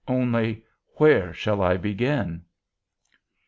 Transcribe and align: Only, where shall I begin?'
Only, 0.07 0.63
where 0.95 1.31
shall 1.31 1.61
I 1.61 1.77
begin?' 1.77 2.45